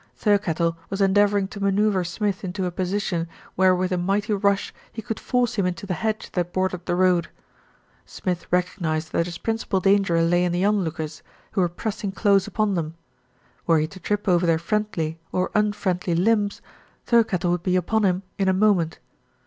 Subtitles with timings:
[0.19, 4.99] Thirkettle was endeavouring to manoeuvre Smith into a position where with a mighty rush he
[4.99, 7.29] could force him into the hedge that bordered the road.
[8.07, 12.73] Smith recognised that his principal danger lay in the onlookers, who were pressing close upon
[12.73, 12.95] them.
[13.67, 16.63] Were he to trip over their friendly, or unfriendly limbs,
[17.05, 18.97] Thir kettle would be upon him in a moment.